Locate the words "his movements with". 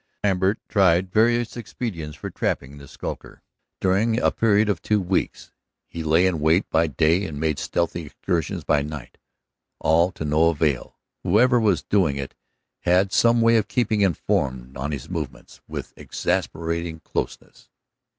14.91-15.93